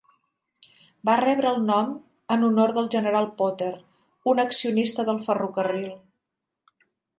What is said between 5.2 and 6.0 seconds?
ferrocarril.